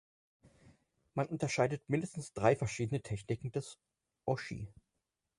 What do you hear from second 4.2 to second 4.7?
Occhi.